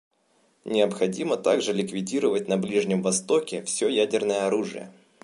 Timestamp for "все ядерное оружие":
3.61-4.91